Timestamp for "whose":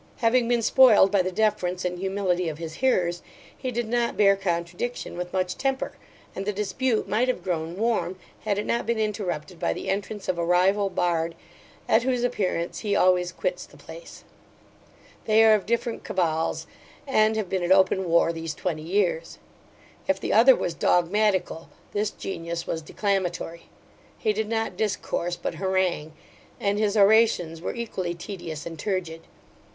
12.01-12.23